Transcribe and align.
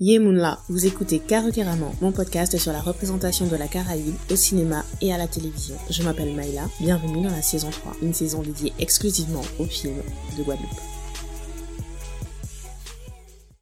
Yemunla, 0.00 0.60
vous 0.68 0.86
écoutez 0.86 1.18
Caracaramment, 1.18 1.92
mon 2.00 2.12
podcast 2.12 2.56
sur 2.56 2.70
la 2.72 2.80
représentation 2.80 3.48
de 3.48 3.56
la 3.56 3.66
Caraïbe 3.66 4.14
au 4.30 4.36
cinéma 4.36 4.84
et 5.00 5.12
à 5.12 5.18
la 5.18 5.26
télévision. 5.26 5.74
Je 5.90 6.04
m'appelle 6.04 6.36
Maïla, 6.36 6.68
bienvenue 6.78 7.24
dans 7.24 7.32
la 7.32 7.42
saison 7.42 7.68
3, 7.68 7.96
une 8.02 8.14
saison 8.14 8.40
dédiée 8.40 8.72
exclusivement 8.78 9.42
aux 9.58 9.64
films 9.64 10.00
de 10.38 10.44
Guadeloupe. 10.44 10.97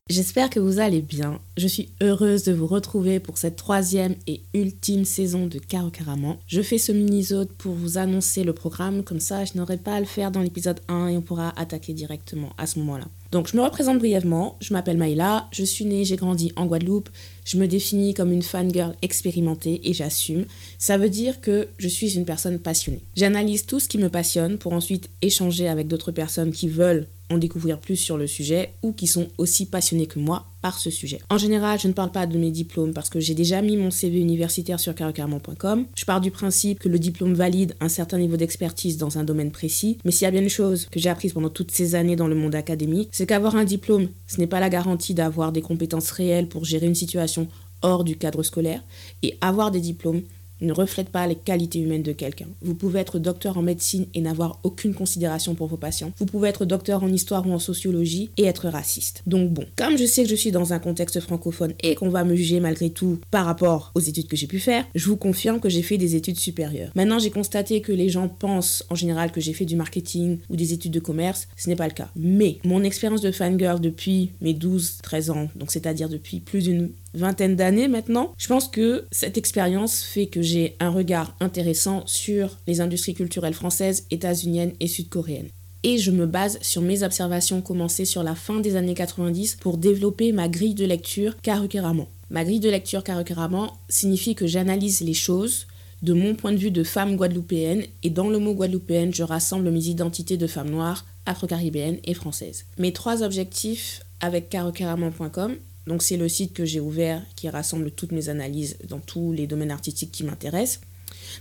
J'espère 0.09 0.51
que 0.51 0.61
vous 0.61 0.79
allez 0.79 1.03
bien. 1.03 1.41
Je 1.57 1.67
suis 1.67 1.89
heureuse 2.01 2.45
de 2.45 2.53
vous 2.53 2.69
retrouver 2.69 3.19
pour 3.19 3.39
cette 3.39 3.57
troisième 3.57 4.15
et 4.29 4.41
ultime 4.55 5.05
saison 5.05 5.49
de 5.49 5.59
Caro 5.59 5.91
Caraman. 5.91 6.37
Je 6.47 6.63
fais 6.63 6.79
ce 6.79 6.93
mini-zode 6.93 7.51
pour 7.59 7.75
vous 7.75 7.99
annoncer 7.99 8.45
le 8.45 8.53
programme, 8.53 9.03
comme 9.03 9.19
ça 9.19 9.45
je 9.45 9.59
n'aurai 9.59 9.79
pas 9.79 9.97
à 9.97 9.99
le 9.99 10.07
faire 10.07 10.31
dans 10.31 10.43
l'épisode 10.43 10.79
1 10.87 11.09
et 11.09 11.17
on 11.17 11.23
pourra 11.23 11.53
attaquer 11.61 11.93
directement 11.93 12.51
à 12.57 12.69
ce 12.69 12.79
moment-là. 12.79 13.07
Donc 13.33 13.49
je 13.49 13.57
me 13.57 13.63
représente 13.63 13.99
brièvement, 13.99 14.57
je 14.61 14.73
m'appelle 14.75 14.97
Maïla, 14.97 15.49
je 15.51 15.65
suis 15.65 15.85
née, 15.85 16.05
j'ai 16.05 16.15
grandi 16.15 16.53
en 16.55 16.67
Guadeloupe, 16.67 17.09
je 17.45 17.57
me 17.57 17.67
définis 17.67 18.15
comme 18.15 18.31
une 18.31 18.43
fangirl 18.43 18.95
expérimentée 19.03 19.81
et 19.83 19.93
j'assume. 19.93 20.45
Ça 20.79 20.99
veut 20.99 21.11
dire 21.11 21.41
que 21.41 21.67
je 21.79 21.89
suis 21.89 22.15
une 22.15 22.25
personne 22.25 22.61
passionnée. 22.61 23.03
J'analyse 23.17 23.67
tout 23.67 23.81
ce 23.81 23.89
qui 23.89 23.99
me 23.99 24.09
passionne 24.09 24.57
pour 24.57 24.73
ensuite 24.73 25.11
échanger 25.21 25.67
avec 25.67 25.89
d'autres 25.89 26.13
personnes 26.13 26.53
qui 26.53 26.69
veulent 26.69 27.09
en 27.31 27.39
découvrir 27.39 27.79
plus 27.79 27.97
sur 27.97 28.17
le 28.17 28.27
sujet 28.27 28.73
ou 28.83 28.93
qui 28.93 29.07
sont 29.07 29.29
aussi 29.39 29.67
passionnés 29.67 30.07
que 30.07 30.19
moi 30.19 30.47
par 30.63 30.79
ce 30.79 30.91
sujet. 30.91 31.21
En 31.31 31.39
général, 31.39 31.79
je 31.79 31.89
ne 31.89 31.93
parle 31.93 32.11
pas 32.11 32.27
de 32.27 32.39
mes 32.39 32.51
diplômes 32.51 32.93
parce 32.93 33.11
que 33.11 33.21
j'ai 33.21 33.35
déjà 33.35 33.63
mis 33.63 33.77
mon 33.77 33.91
CV 33.91 34.19
universitaire 34.19 34.81
sur 34.81 34.95
carrecarment.com. 34.95 35.87
Je 35.95 36.05
pars 36.05 36.21
du 36.21 36.31
principe 36.31 36.79
que 36.79 36.89
le 36.89 36.99
diplôme 36.99 37.35
valide 37.35 37.75
un 37.81 37.89
certain 37.89 38.19
niveau 38.19 38.37
d'expertise 38.37 38.97
dans 38.97 39.19
un 39.19 39.25
domaine 39.25 39.51
précis, 39.51 39.99
mais 40.05 40.11
s'il 40.11 40.25
y 40.25 40.29
a 40.29 40.31
bien 40.31 40.43
une 40.43 40.49
chose 40.49 40.87
que 40.91 40.99
j'ai 40.99 41.09
apprise 41.09 41.33
pendant 41.33 41.51
toutes 41.51 41.71
ces 41.71 41.95
années 41.95 42.17
dans 42.17 42.29
le 42.29 42.35
monde 42.35 42.55
académique, 42.55 43.11
c'est 43.13 43.27
qu'avoir 43.27 43.57
un 43.57 43.65
diplôme, 43.65 44.09
ce 44.27 44.39
n'est 44.39 44.47
pas 44.47 44.61
la 44.61 44.71
garantie 44.71 45.15
d'avoir 45.15 45.53
des 45.53 45.63
compétences 45.63 46.11
réelles 46.11 46.49
pour 46.49 46.65
gérer 46.65 46.87
une 46.87 46.95
situation 46.95 47.49
hors 47.83 48.05
du 48.05 48.17
cadre 48.17 48.43
scolaire, 48.43 48.83
et 49.23 49.37
avoir 49.41 49.71
des 49.71 49.81
diplômes, 49.81 50.23
ne 50.61 50.73
reflète 50.73 51.11
pas 51.11 51.27
les 51.27 51.35
qualités 51.35 51.79
humaines 51.79 52.03
de 52.03 52.13
quelqu'un. 52.13 52.47
Vous 52.63 52.75
pouvez 52.75 53.01
être 53.01 53.19
docteur 53.19 53.59
en 53.59 53.63
médecine 53.63 54.07
et 54.15 54.21
n'avoir 54.21 54.59
aucune 54.63 54.95
considération 54.95 55.55
pour 55.55 55.67
vos 55.67 55.77
patients. 55.77 56.13
Vous 56.19 56.27
pouvez 56.27 56.49
être 56.49 56.65
docteur 56.65 57.03
en 57.03 57.09
histoire 57.09 57.47
ou 57.47 57.53
en 57.53 57.59
sociologie 57.59 58.31
et 58.37 58.45
être 58.45 58.69
raciste. 58.69 59.23
Donc 59.27 59.51
bon, 59.51 59.65
comme 59.77 59.99
je 59.99 60.05
sais 60.05 60.23
que 60.25 60.29
je 60.29 60.35
suis 60.35 60.51
dans 60.53 60.73
un 60.73 60.79
contexte 60.79 61.21
francophone 61.21 61.75
et 61.83 61.95
qu'on 61.95 62.09
va 62.09 62.25
me 62.25 62.35
juger 62.35 62.61
malgré 62.61 62.91
tout 62.91 63.19
par 63.31 63.47
rapport 63.47 63.93
aux 63.95 64.01
études 64.01 64.29
que 64.29 64.37
j'ai 64.37 64.47
pu 64.47 64.59
faire, 64.59 64.87
je 64.95 65.07
vous 65.09 65.17
confirme 65.17 65.61
que 65.61 65.69
j'ai 65.69 65.83
fait 65.83 65.99
des 65.99 66.17
études 66.17 66.39
supérieures. 66.39 66.91
Maintenant, 66.95 67.19
j'ai 67.19 67.31
constaté 67.31 67.81
que 67.81 67.93
les 67.93 68.09
gens 68.09 68.29
pensent 68.29 68.85
en 68.91 68.95
général 68.95 69.33
que 69.33 69.41
j'ai 69.41 69.53
fait 69.53 69.65
du 69.65 69.77
marketing 69.77 70.39
ou 70.49 70.57
des 70.57 70.73
études 70.73 70.93
de 70.93 71.01
commerce. 71.01 71.49
Ce 71.57 71.69
n'est 71.69 71.77
pas 71.77 71.89
le 71.89 71.95
cas. 71.95 72.11
Mais 72.17 72.59
mon 72.65 72.83
expérience 72.83 73.21
de 73.21 73.31
fangirl 73.31 73.81
depuis 73.81 74.33
mes 74.41 74.55
12-13 74.55 75.31
ans, 75.31 75.49
donc 75.57 75.73
c'est-à-dire 75.73 76.09
depuis 76.09 76.41
plus 76.41 76.65
d'une 76.65 76.91
vingtaine 77.15 77.57
d'années 77.57 77.89
maintenant, 77.89 78.33
je 78.37 78.47
pense 78.47 78.69
que 78.69 79.07
cette 79.11 79.39
expérience 79.39 80.03
fait 80.03 80.27
que 80.27 80.43
j'ai 80.47 80.77
un 80.81 80.91
regard 80.91 81.37
intéressant 81.41 82.03
sur 82.07 82.57
les 82.67 82.81
industries 82.81 83.15
culturelles 83.15 83.55
françaises, 83.55 84.07
états-uniennes 84.11 84.73
et 84.81 84.87
sud-coréennes 84.87 85.51
et 85.87 85.99
je 85.99 86.11
me 86.11 86.27
base 86.27 86.59
sur 86.63 86.83
mes 86.83 87.05
observations 87.05 87.63
commencées 87.63 88.05
sur 88.05 88.25
la 88.25 88.35
fin 88.35 88.59
des 88.59 88.75
années 88.75 88.95
90 88.95 89.55
pour 89.61 89.79
développer 89.79 90.33
ma 90.33 90.49
grille 90.49 90.75
de 90.75 90.85
lecture 90.85 91.37
carrément. 91.43 92.09
Ma 92.29 92.43
grille 92.43 92.59
de 92.59 92.69
lecture 92.69 93.05
carrément 93.05 93.73
signifie 93.89 94.35
que 94.35 94.49
j'analyse 94.49 95.01
les 95.03 95.15
choses 95.15 95.69
de 96.03 96.13
mon 96.13 96.35
point 96.35 96.51
de 96.51 96.57
vue 96.57 96.73
de 96.73 96.83
femme 96.83 97.15
guadeloupéenne 97.15 97.85
et 98.03 98.11
dans 98.11 98.29
le 98.29 98.41
mot 98.41 98.53
guadeloupéenne, 98.53 99.15
je 99.15 99.23
rassemble 99.23 99.71
mes 99.71 99.87
identités 99.87 100.37
de 100.37 100.49
femme 100.49 100.71
noire, 100.71 101.07
afro-caribéenne 101.25 101.99
et 102.03 102.15
française. 102.15 102.65
Mes 102.79 102.93
trois 102.93 103.23
objectifs 103.23 104.03
avec 104.21 104.49
carrément.com 104.49 105.55
donc 105.87 106.03
c'est 106.03 106.17
le 106.17 106.29
site 106.29 106.53
que 106.53 106.65
j'ai 106.65 106.81
ouvert 106.81 107.23
qui 107.37 107.49
rassemble 107.49 107.91
toutes 107.91 108.13
mes 108.13 108.29
analyses 108.29 108.77
dans 108.89 108.99
tous 109.01 109.33
les 109.33 109.47
domaines 109.47 109.71
artistiques 109.71 110.13
qui 110.13 110.25
m'intéressent. 110.25 110.81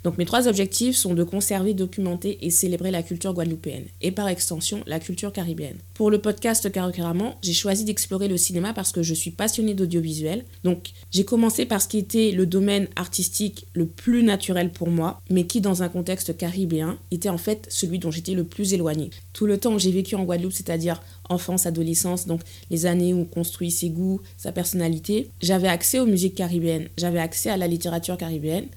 Donc 0.03 0.17
mes 0.17 0.25
trois 0.25 0.47
objectifs 0.47 0.95
sont 0.95 1.13
de 1.13 1.23
conserver, 1.23 1.73
documenter 1.73 2.37
et 2.41 2.49
célébrer 2.49 2.91
la 2.91 3.03
culture 3.03 3.33
guadeloupéenne 3.33 3.85
et 4.01 4.11
par 4.11 4.27
extension 4.27 4.81
la 4.85 4.99
culture 4.99 5.31
caribéenne. 5.31 5.77
Pour 5.93 6.11
le 6.11 6.19
podcast 6.19 6.71
Carrément, 6.71 7.35
j'ai 7.41 7.53
choisi 7.53 7.85
d'explorer 7.85 8.27
le 8.27 8.37
cinéma 8.37 8.73
parce 8.73 8.91
que 8.91 9.03
je 9.03 9.13
suis 9.13 9.31
passionnée 9.31 9.73
d'audiovisuel. 9.73 10.45
Donc 10.63 10.91
j'ai 11.11 11.25
commencé 11.25 11.65
par 11.65 11.81
ce 11.81 11.87
qui 11.87 11.97
était 11.97 12.31
le 12.31 12.45
domaine 12.45 12.87
artistique 12.95 13.67
le 13.73 13.85
plus 13.85 14.23
naturel 14.23 14.71
pour 14.71 14.89
moi, 14.89 15.21
mais 15.29 15.45
qui 15.45 15.61
dans 15.61 15.83
un 15.83 15.89
contexte 15.89 16.35
caribéen 16.37 16.97
était 17.11 17.29
en 17.29 17.37
fait 17.37 17.67
celui 17.69 17.99
dont 17.99 18.11
j'étais 18.11 18.33
le 18.33 18.43
plus 18.43 18.73
éloignée. 18.73 19.09
Tout 19.33 19.45
le 19.45 19.57
temps 19.57 19.73
où 19.73 19.79
j'ai 19.79 19.91
vécu 19.91 20.15
en 20.15 20.23
Guadeloupe, 20.23 20.53
c'est-à-dire 20.53 21.01
enfance, 21.29 21.65
adolescence, 21.65 22.27
donc 22.27 22.41
les 22.69 22.85
années 22.85 23.13
où 23.13 23.21
on 23.21 23.25
construit 23.25 23.71
ses 23.71 23.89
goûts, 23.89 24.21
sa 24.37 24.51
personnalité, 24.51 25.29
j'avais 25.41 25.67
accès 25.67 25.99
aux 25.99 26.05
musiques 26.05 26.35
caribéennes, 26.35 26.89
j'avais 26.97 27.19
accès 27.19 27.49
à 27.49 27.57
la 27.57 27.67
littérature 27.67 28.17
caribéenne 28.17 28.67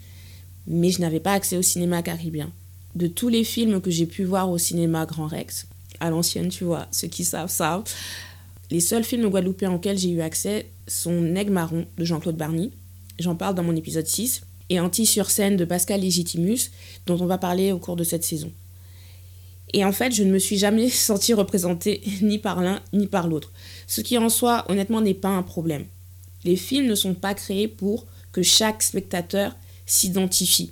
mais 0.68 0.90
je 0.90 1.00
n'avais 1.00 1.20
pas 1.20 1.32
accès 1.32 1.56
au 1.56 1.62
cinéma 1.62 2.02
caribéen. 2.02 2.50
De 2.94 3.06
tous 3.06 3.28
les 3.28 3.44
films 3.44 3.80
que 3.80 3.90
j'ai 3.90 4.06
pu 4.06 4.24
voir 4.24 4.50
au 4.50 4.58
cinéma 4.58 5.06
Grand 5.06 5.26
Rex, 5.26 5.66
à 6.00 6.10
l'ancienne, 6.10 6.48
tu 6.48 6.64
vois, 6.64 6.86
ceux 6.92 7.08
qui 7.08 7.24
savent 7.24 7.50
savent, 7.50 7.84
les 8.70 8.80
seuls 8.80 9.04
films 9.04 9.28
guadeloupéens 9.28 9.72
auxquels 9.72 9.98
j'ai 9.98 10.10
eu 10.10 10.20
accès 10.20 10.66
sont 10.86 11.20
Nègre 11.20 11.52
Marron 11.52 11.86
de 11.96 12.04
Jean-Claude 12.04 12.36
Barny, 12.36 12.70
j'en 13.18 13.34
parle 13.34 13.54
dans 13.54 13.62
mon 13.62 13.76
épisode 13.76 14.06
6, 14.06 14.42
et 14.70 14.80
Anti 14.80 15.06
sur 15.06 15.30
scène 15.30 15.56
de 15.56 15.64
Pascal 15.64 16.02
Legitimus, 16.02 16.70
dont 17.06 17.18
on 17.20 17.26
va 17.26 17.38
parler 17.38 17.72
au 17.72 17.78
cours 17.78 17.96
de 17.96 18.04
cette 18.04 18.24
saison. 18.24 18.52
Et 19.72 19.84
en 19.84 19.92
fait, 19.92 20.12
je 20.12 20.22
ne 20.22 20.30
me 20.30 20.38
suis 20.38 20.58
jamais 20.58 20.88
sentie 20.90 21.34
représentée 21.34 22.02
ni 22.22 22.38
par 22.38 22.60
l'un 22.60 22.80
ni 22.92 23.06
par 23.06 23.28
l'autre. 23.28 23.52
Ce 23.86 24.00
qui 24.00 24.18
en 24.18 24.28
soi, 24.28 24.64
honnêtement, 24.68 25.00
n'est 25.00 25.14
pas 25.14 25.28
un 25.28 25.42
problème. 25.42 25.86
Les 26.44 26.56
films 26.56 26.86
ne 26.86 26.94
sont 26.94 27.14
pas 27.14 27.34
créés 27.34 27.68
pour 27.68 28.06
que 28.32 28.42
chaque 28.42 28.82
spectateur 28.82 29.56
s'identifient. 29.88 30.70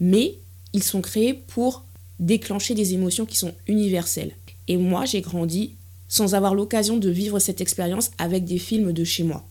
Mais 0.00 0.34
ils 0.74 0.82
sont 0.82 1.00
créés 1.00 1.32
pour 1.32 1.84
déclencher 2.20 2.74
des 2.74 2.92
émotions 2.92 3.24
qui 3.24 3.38
sont 3.38 3.54
universelles. 3.66 4.32
Et 4.68 4.76
moi, 4.76 5.06
j'ai 5.06 5.22
grandi 5.22 5.74
sans 6.08 6.34
avoir 6.34 6.54
l'occasion 6.54 6.98
de 6.98 7.08
vivre 7.08 7.38
cette 7.38 7.60
expérience 7.60 8.10
avec 8.18 8.44
des 8.44 8.58
films 8.58 8.92
de 8.92 9.04
chez 9.04 9.22
moi. 9.24 9.44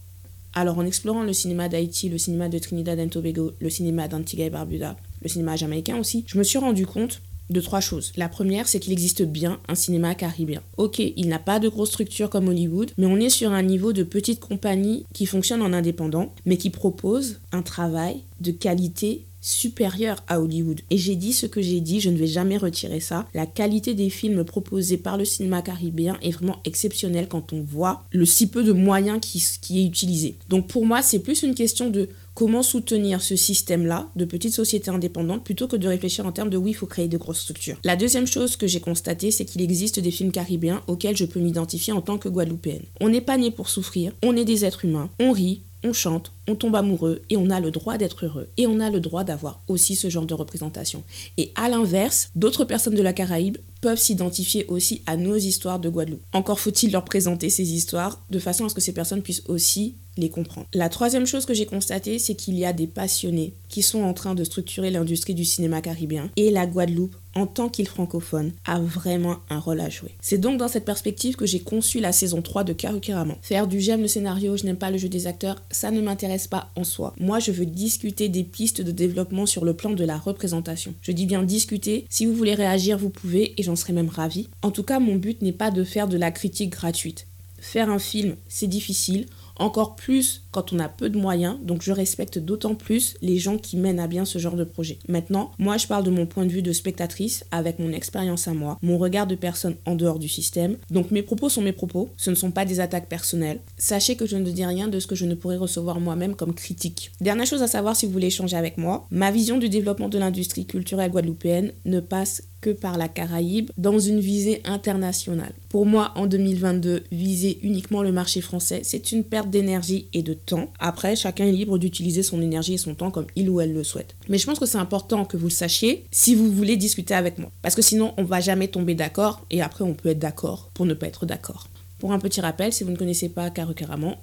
Alors 0.54 0.78
en 0.78 0.86
explorant 0.86 1.24
le 1.24 1.34
cinéma 1.34 1.68
d'Haïti, 1.68 2.10
le 2.10 2.20
cinéma 2.20 2.48
de 2.48 2.60
Trinidad 2.60 3.00
et 3.00 3.08
Tobago, 3.08 3.54
le 3.60 3.70
cinéma 3.70 4.08
d'Antigua 4.08 4.46
et 4.46 4.50
Barbuda, 4.52 4.96
le 5.22 5.30
cinéma 5.30 5.56
jamaïcain 5.56 5.98
aussi, 5.98 6.26
je 6.28 6.38
me 6.38 6.44
suis 6.44 6.60
rendu 6.60 6.86
compte 6.86 7.22
de 7.50 7.62
trois 7.62 7.80
choses. 7.80 8.12
La 8.16 8.30
première, 8.30 8.68
c'est 8.68 8.80
qu'il 8.80 8.94
existe 8.94 9.24
bien 9.24 9.60
un 9.68 9.76
cinéma 9.76 10.16
caribéen. 10.16 10.62
Ok, 10.78 11.00
il 11.00 11.28
n'a 11.28 11.40
pas 11.40 11.60
de 11.60 11.70
grosse 11.70 11.90
structure 11.90 12.30
comme 12.30 12.48
Hollywood, 12.48 12.92
mais 12.98 13.06
on 13.06 13.18
est 13.18 13.30
sur 13.30 13.52
un 13.52 13.64
niveau 13.64 13.94
de 13.94 14.04
petite 14.04 14.40
compagnie 14.40 15.06
qui 15.14 15.26
fonctionne 15.26 15.62
en 15.62 15.74
indépendant, 15.74 16.34
mais 16.46 16.58
qui 16.58 16.70
propose 16.70 17.40
un 17.52 17.62
travail 17.62 18.24
de 18.40 18.52
qualité 18.52 19.26
supérieure 19.44 20.24
à 20.30 20.40
Hollywood. 20.40 20.80
Et 20.90 20.98
j'ai 20.98 21.18
dit 21.18 21.34
ce 21.34 21.46
que 21.46 21.62
j'ai 21.62 21.82
dit, 21.82 22.00
je 22.00 22.10
ne 22.10 22.18
vais 22.18 22.28
jamais 22.28 22.58
retirer 22.58 23.02
ça. 23.02 23.28
La 23.34 23.46
qualité 23.46 23.94
des 23.94 24.10
films 24.10 24.46
proposés 24.46 24.98
par 24.98 25.18
le 25.18 25.26
cinéma 25.26 25.62
caribéen 25.62 26.18
est 26.22 26.32
vraiment 26.32 26.62
exceptionnelle 26.64 27.28
quand 27.28 27.52
on 27.52 27.62
voit 27.62 28.06
le 28.12 28.26
si 28.26 28.48
peu 28.48 28.64
de 28.64 28.72
moyens 28.72 29.20
qui, 29.22 29.44
qui 29.62 29.82
est 29.82 29.86
utilisé. 29.86 30.38
Donc 30.48 30.68
pour 30.68 30.86
moi, 30.86 31.02
c'est 31.02 31.20
plus 31.20 31.44
une 31.44 31.56
question 31.56 31.90
de 31.90 32.08
comment 32.34 32.64
soutenir 32.64 33.22
ce 33.22 33.36
système-là 33.36 34.10
de 34.16 34.26
petites 34.26 34.54
sociétés 34.54 34.92
indépendantes 34.92 35.44
plutôt 35.44 35.68
que 35.68 35.76
de 35.76 35.88
réfléchir 35.88 36.26
en 36.26 36.32
termes 36.32 36.50
de 36.50 36.58
oui, 36.58 36.72
il 36.72 36.76
faut 36.76 36.86
créer 36.86 37.08
de 37.08 37.18
grosses 37.18 37.42
structures. 37.42 37.78
La 37.84 37.96
deuxième 37.96 38.28
chose 38.28 38.56
que 38.56 38.68
j'ai 38.68 38.80
constatée, 38.80 39.32
c'est 39.32 39.46
qu'il 39.46 39.62
existe 39.62 40.00
des 40.00 40.12
films 40.12 40.32
caribéens 40.32 40.82
auxquels 40.88 41.18
je 41.18 41.26
peux 41.26 41.40
m'identifier 41.40 41.94
en 41.94 42.02
tant 42.02 42.18
que 42.18 42.30
Guadeloupéenne. 42.30 42.86
On 43.02 43.10
n'est 43.10 43.22
pas 43.22 43.38
né 43.38 43.52
pour 43.52 43.70
souffrir, 43.70 44.14
on 44.24 44.36
est 44.36 44.46
des 44.46 44.66
êtres 44.66 44.86
humains, 44.86 45.10
on 45.20 45.32
rit, 45.32 45.62
on 45.84 45.94
chante, 45.94 46.32
on 46.48 46.56
tombe 46.56 46.76
amoureux 46.76 47.22
et 47.30 47.38
on 47.38 47.50
a 47.50 47.60
le 47.60 47.72
droit 47.72 47.98
d'être 47.98 48.26
heureux. 48.26 48.50
Et 48.58 48.68
on 48.68 48.80
a 48.80 48.90
le 48.90 49.00
droit 49.00 49.24
d'avoir 49.24 49.62
aussi 49.68 49.96
ce 49.96 50.10
genre 50.10 50.26
de 50.26 50.34
représentation. 50.34 51.04
Et 51.38 51.52
à 51.56 51.70
l'inverse, 51.70 52.30
d'autres 52.36 52.66
personnes 52.66 52.96
de 52.96 53.02
la 53.02 53.14
Caraïbe 53.14 53.58
peuvent 53.82 54.00
s'identifier 54.00 54.66
aussi 54.68 55.02
à 55.06 55.18
nos 55.18 55.36
histoires 55.36 55.80
de 55.80 55.90
Guadeloupe. 55.90 56.24
Encore 56.32 56.60
faut-il 56.60 56.92
leur 56.92 57.04
présenter 57.04 57.50
ces 57.50 57.74
histoires 57.74 58.24
de 58.30 58.40
façon 58.40 58.66
à 58.66 58.70
ce 58.70 58.76
que 58.76 58.82
ces 58.82 58.94
personnes 58.94 59.22
puissent 59.22 59.44
aussi 59.48 59.96
les 60.16 60.30
comprendre. 60.30 60.68
La 60.74 60.90
troisième 60.90 61.26
chose 61.26 61.46
que 61.46 61.54
j'ai 61.54 61.66
constatée, 61.66 62.20
c'est 62.20 62.36
qu'il 62.36 62.58
y 62.58 62.66
a 62.66 62.74
des 62.74 62.88
passionnés 62.88 63.54
qui 63.70 63.82
sont 63.82 64.04
en 64.04 64.14
train 64.14 64.36
de 64.36 64.44
structurer 64.44 64.92
l'industrie 64.92 65.34
du 65.34 65.44
cinéma 65.44 65.82
caribéen 65.82 66.30
et 66.36 66.52
la 66.52 66.66
Guadeloupe 66.68 67.16
en 67.36 67.48
tant 67.48 67.70
qu'île 67.70 67.88
francophone, 67.88 68.52
a 68.66 68.80
vraiment 68.80 69.38
un 69.50 69.60
rôle 69.60 69.82
à 69.82 69.90
jouer. 69.90 70.16
C'est 70.22 70.38
donc 70.38 70.58
dans 70.58 70.68
cette 70.68 70.86
perspective 70.86 71.36
que 71.36 71.46
j'ai 71.46 71.60
conçu 71.60 72.00
la 72.00 72.12
saison 72.12 72.42
3 72.42 72.64
de 72.64 72.74
Karukiraman. 72.74 73.38
Faire 73.42 73.68
du 73.68 73.80
j'aime 73.80 74.02
le 74.02 74.08
scénario, 74.08 74.56
je 74.58 74.66
n'aime 74.66 74.78
pas 74.78 74.92
le 74.92 74.98
jeu 74.98 75.10
des 75.10 75.28
acteurs, 75.28 75.62
ça 75.72 75.92
ne 75.92 76.02
m'intéresse 76.02 76.33
pas 76.50 76.72
en 76.76 76.84
soi. 76.84 77.14
Moi, 77.20 77.40
je 77.40 77.52
veux 77.52 77.66
discuter 77.66 78.30
des 78.30 78.44
pistes 78.44 78.82
de 78.82 78.92
développement 78.92 79.46
sur 79.46 79.66
le 79.66 79.74
plan 79.74 79.92
de 79.92 80.04
la 80.04 80.18
représentation. 80.18 80.94
Je 81.02 81.12
dis 81.12 81.26
bien 81.26 81.44
discuter, 81.44 82.06
si 82.10 82.26
vous 82.26 82.34
voulez 82.34 82.56
réagir, 82.56 82.98
vous 82.98 83.10
pouvez 83.10 83.54
et 83.58 83.64
j'en 83.64 83.76
serais 83.76 83.94
même 83.94 84.10
ravie. 84.10 84.50
En 84.62 84.72
tout 84.72 84.84
cas, 84.84 85.00
mon 85.00 85.16
but 85.16 85.42
n'est 85.42 85.52
pas 85.52 85.72
de 85.72 85.84
faire 85.84 86.08
de 86.08 86.18
la 86.18 86.32
critique 86.32 86.72
gratuite. 86.72 87.28
Faire 87.60 87.90
un 87.90 88.00
film, 88.00 88.36
c'est 88.50 88.68
difficile 88.68 89.26
encore 89.58 89.96
plus 89.96 90.44
quand 90.52 90.74
on 90.74 90.80
a 90.80 90.90
peu 90.90 91.10
de 91.10 91.18
moyens, 91.18 91.58
donc 91.62 91.82
je 91.82 91.92
respecte 91.92 92.40
d'autant 92.40 92.76
plus 92.76 93.16
les 93.22 93.38
gens 93.38 93.58
qui 93.58 93.78
mènent 93.78 94.00
à 94.00 94.08
bien 94.08 94.26
ce 94.26 94.40
genre 94.40 94.56
de 94.56 94.64
projet. 94.64 95.00
Maintenant, 95.08 95.52
moi 95.58 95.78
je 95.78 95.88
parle 95.88 96.04
de 96.04 96.12
mon 96.12 96.26
point 96.26 96.46
de 96.46 96.52
vue 96.52 96.62
de 96.62 96.72
spectatrice 96.72 97.46
avec 97.52 97.80
mon 97.80 97.92
expérience 97.92 98.48
à 98.48 98.54
moi, 98.54 98.78
mon 98.82 98.98
regard 98.98 99.28
de 99.28 99.36
personne 99.36 99.76
en 99.86 99.96
dehors 99.96 100.20
du 100.20 100.30
système. 100.30 100.78
Donc 100.90 101.12
mes 101.12 101.24
propos 101.24 101.50
sont 101.50 101.62
mes 101.62 101.72
propos, 101.72 102.10
ce 102.18 102.30
ne 102.30 102.36
sont 102.36 102.52
pas 102.52 102.66
des 102.66 102.80
attaques 102.80 103.10
personnelles. 103.10 103.60
Sachez 103.78 104.16
que 104.16 104.26
je 104.26 104.38
ne 104.38 104.50
dis 104.52 104.66
rien 104.66 104.88
de 104.88 105.00
ce 105.00 105.08
que 105.08 105.16
je 105.16 105.26
ne 105.26 105.36
pourrais 105.36 105.58
recevoir 105.58 106.00
moi-même 106.00 106.36
comme 106.36 106.54
critique. 106.54 107.12
Dernière 107.22 107.48
chose 107.48 107.64
à 107.64 107.68
savoir 107.68 107.96
si 107.96 108.06
vous 108.06 108.12
voulez 108.12 108.28
échanger 108.28 108.58
avec 108.58 108.78
moi, 108.78 109.08
ma 109.12 109.32
vision 109.32 109.58
du 109.58 109.70
développement 109.70 110.10
de 110.10 110.18
l'industrie 110.18 110.66
culturelle 110.66 111.12
guadeloupéenne 111.12 111.72
ne 111.86 112.00
passe 112.00 112.44
que 112.64 112.70
par 112.70 112.98
la 112.98 113.10
Caraïbe 113.10 113.70
dans 113.78 114.00
une 114.00 114.22
visée 114.22 114.62
internationale. 114.64 115.54
Pour 115.68 115.86
moi, 115.86 116.14
en 116.16 116.28
2022, 116.28 117.04
viser 117.12 117.60
uniquement 117.62 118.02
le 118.02 118.14
marché 118.14 118.40
français, 118.40 118.82
c'est 118.84 119.12
une 119.12 119.26
perte 119.26 119.50
d'énergie 119.50 120.08
et 120.14 120.24
de 120.24 120.34
temps. 120.34 120.72
Après, 120.80 121.18
chacun 121.18 121.46
est 121.46 121.52
libre 121.52 121.78
d'utiliser 121.78 122.24
son 122.24 122.42
énergie 122.42 122.76
et 122.76 122.78
son 122.78 122.96
temps 122.96 123.12
comme 123.12 123.28
il 123.36 123.50
ou 123.50 123.60
elle 123.60 123.74
le 123.74 123.84
souhaite. 123.84 124.16
Mais 124.30 124.38
je 124.38 124.46
pense 124.46 124.60
que 124.60 124.66
c'est 124.66 124.78
important 124.78 125.26
que 125.26 125.36
vous 125.36 125.48
le 125.48 125.52
sachiez 125.52 126.06
si 126.10 126.36
vous 126.36 126.50
voulez 126.50 126.78
discuter 126.78 127.14
avec 127.14 127.38
moi. 127.38 127.52
Parce 127.62 127.76
que 127.76 127.82
sinon, 127.82 128.14
on 128.18 128.24
va 128.24 128.40
jamais 128.40 128.70
tomber 128.70 128.96
d'accord 128.96 129.46
et 129.52 129.62
après, 129.62 129.84
on 129.84 129.94
peut 129.94 130.10
être 130.10 130.20
d'accord 130.20 130.70
pour 130.74 130.86
ne 130.86 130.94
pas 130.94 131.08
être 131.08 131.26
d'accord. 131.26 131.68
Pour 132.04 132.12
un 132.12 132.20
petit 132.20 132.42
rappel, 132.42 132.74
si 132.74 132.84
vous 132.84 132.92
ne 132.92 132.98
connaissez 132.98 133.30
pas 133.30 133.50
Caro 133.50 133.72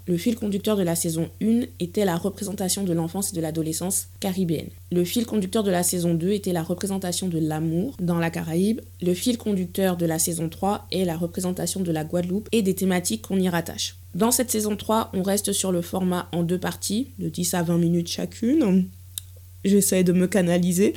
le 0.04 0.16
fil 0.18 0.36
conducteur 0.36 0.76
de 0.76 0.82
la 0.82 0.94
saison 0.94 1.30
1 1.42 1.62
était 1.80 2.04
la 2.04 2.18
représentation 2.18 2.84
de 2.84 2.92
l'enfance 2.92 3.32
et 3.32 3.36
de 3.36 3.40
l'adolescence 3.40 4.08
caribéenne. 4.20 4.68
Le 4.92 5.02
fil 5.02 5.24
conducteur 5.24 5.62
de 5.62 5.70
la 5.70 5.82
saison 5.82 6.12
2 6.12 6.32
était 6.32 6.52
la 6.52 6.62
représentation 6.62 7.28
de 7.28 7.38
l'amour 7.38 7.96
dans 7.98 8.18
la 8.18 8.28
Caraïbe. 8.28 8.82
Le 9.00 9.14
fil 9.14 9.38
conducteur 9.38 9.96
de 9.96 10.04
la 10.04 10.18
saison 10.18 10.50
3 10.50 10.88
est 10.92 11.06
la 11.06 11.16
représentation 11.16 11.80
de 11.80 11.90
la 11.90 12.04
Guadeloupe 12.04 12.50
et 12.52 12.60
des 12.60 12.74
thématiques 12.74 13.22
qu'on 13.22 13.40
y 13.40 13.48
rattache. 13.48 13.96
Dans 14.14 14.30
cette 14.30 14.50
saison 14.50 14.76
3, 14.76 15.12
on 15.14 15.22
reste 15.22 15.52
sur 15.52 15.72
le 15.72 15.80
format 15.80 16.28
en 16.32 16.42
deux 16.42 16.60
parties, 16.60 17.08
de 17.18 17.30
10 17.30 17.54
à 17.54 17.62
20 17.62 17.78
minutes 17.78 18.08
chacune. 18.08 18.90
J'essaie 19.64 20.04
de 20.04 20.12
me 20.12 20.26
canaliser. 20.26 20.92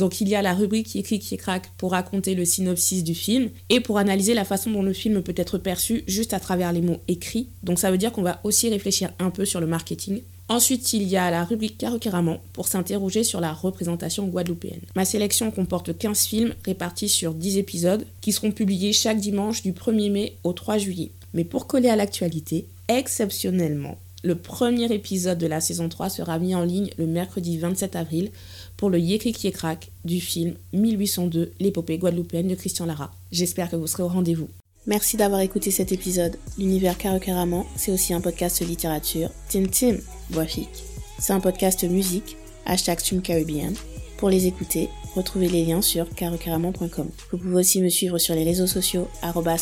Donc 0.00 0.22
il 0.22 0.30
y 0.30 0.34
a 0.34 0.40
la 0.40 0.54
rubrique 0.54 0.86
qui 0.86 0.98
écrit 0.98 1.18
qui 1.18 1.36
craque 1.36 1.70
pour 1.76 1.90
raconter 1.90 2.34
le 2.34 2.46
synopsis 2.46 3.04
du 3.04 3.14
film 3.14 3.50
et 3.68 3.80
pour 3.80 3.98
analyser 3.98 4.32
la 4.32 4.46
façon 4.46 4.70
dont 4.70 4.82
le 4.82 4.94
film 4.94 5.22
peut 5.22 5.34
être 5.36 5.58
perçu 5.58 6.04
juste 6.06 6.32
à 6.32 6.40
travers 6.40 6.72
les 6.72 6.80
mots 6.80 7.00
écrits. 7.06 7.48
Donc 7.62 7.78
ça 7.78 7.90
veut 7.90 7.98
dire 7.98 8.10
qu'on 8.10 8.22
va 8.22 8.40
aussi 8.42 8.70
réfléchir 8.70 9.12
un 9.18 9.28
peu 9.28 9.44
sur 9.44 9.60
le 9.60 9.66
marketing. 9.66 10.22
Ensuite, 10.48 10.94
il 10.94 11.02
y 11.02 11.18
a 11.18 11.30
la 11.30 11.44
rubrique 11.44 11.76
Caroqueramment 11.76 12.38
pour 12.54 12.66
s'interroger 12.66 13.24
sur 13.24 13.42
la 13.42 13.52
représentation 13.52 14.26
guadeloupéenne. 14.26 14.80
Ma 14.96 15.04
sélection 15.04 15.50
comporte 15.50 15.96
15 15.96 16.24
films 16.24 16.54
répartis 16.64 17.10
sur 17.10 17.34
10 17.34 17.58
épisodes 17.58 18.06
qui 18.22 18.32
seront 18.32 18.52
publiés 18.52 18.94
chaque 18.94 19.20
dimanche 19.20 19.62
du 19.62 19.72
1er 19.74 20.10
mai 20.10 20.36
au 20.44 20.54
3 20.54 20.78
juillet. 20.78 21.10
Mais 21.34 21.44
pour 21.44 21.66
coller 21.66 21.90
à 21.90 21.96
l'actualité, 21.96 22.66
exceptionnellement, 22.88 23.98
le 24.22 24.34
premier 24.34 24.92
épisode 24.92 25.38
de 25.38 25.46
la 25.46 25.60
saison 25.60 25.88
3 25.88 26.10
sera 26.10 26.38
mis 26.38 26.54
en 26.54 26.62
ligne 26.62 26.90
le 26.98 27.06
mercredi 27.06 27.58
27 27.58 27.96
avril 27.96 28.30
pour 28.76 28.90
le 28.90 28.98
Yékri 28.98 29.32
qui 29.32 29.50
crack 29.50 29.90
du 30.04 30.20
film 30.20 30.54
1802, 30.72 31.52
l'épopée 31.58 31.98
guadeloupéenne 31.98 32.48
de 32.48 32.54
Christian 32.54 32.86
Lara. 32.86 33.12
J'espère 33.32 33.70
que 33.70 33.76
vous 33.76 33.86
serez 33.86 34.02
au 34.02 34.08
rendez-vous. 34.08 34.48
Merci 34.86 35.16
d'avoir 35.16 35.40
écouté 35.40 35.70
cet 35.70 35.92
épisode. 35.92 36.36
L'univers 36.58 36.98
Caracaramant, 36.98 37.66
c'est 37.76 37.92
aussi 37.92 38.14
un 38.14 38.20
podcast 38.20 38.60
littérature. 38.60 39.30
Tim 39.48 39.64
Tim, 39.66 39.96
Boafique. 40.30 40.84
C'est 41.18 41.32
un 41.32 41.40
podcast 41.40 41.84
musique, 41.84 42.36
hashtag 42.66 42.98
Caribbean. 43.22 43.74
Pour 44.16 44.30
les 44.30 44.46
écouter, 44.46 44.88
retrouvez 45.14 45.48
les 45.48 45.64
liens 45.64 45.82
sur 45.82 46.08
carocaramon.com. 46.08 47.10
Vous 47.30 47.38
pouvez 47.38 47.54
aussi 47.54 47.82
me 47.82 47.88
suivre 47.88 48.18
sur 48.18 48.34
les 48.34 48.44
réseaux 48.44 48.66
sociaux, 48.66 49.08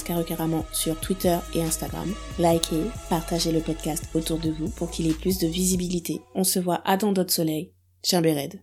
carocaramon 0.07 0.65
sur 0.73 0.99
Twitter 1.01 1.37
et 1.55 1.63
Instagram. 1.63 2.13
Likez, 2.39 2.85
partagez 3.09 3.53
le 3.53 3.61
podcast 3.61 4.05
autour 4.15 4.39
de 4.39 4.51
vous 4.51 4.69
pour 4.69 4.91
qu'il 4.91 5.09
ait 5.09 5.15
plus 5.15 5.39
de 5.39 5.47
visibilité. 5.47 6.21
On 6.35 6.45
se 6.45 6.59
voit 6.59 6.83
à 6.85 6.97
dans 6.97 7.13
d'autres 7.13 7.33
soleils. 7.33 7.73
Chambéred. 8.05 8.61